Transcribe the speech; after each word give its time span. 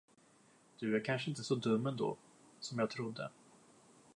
Du 0.79 0.95
är 0.95 1.05
kanske 1.05 1.29
inte 1.29 1.43
så 1.43 1.55
dum 1.55 1.85
ändå, 1.87 2.17
som 2.59 2.79
jag 2.79 2.89
trodde. 2.89 3.29